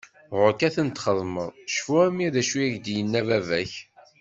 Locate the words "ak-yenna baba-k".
2.89-3.73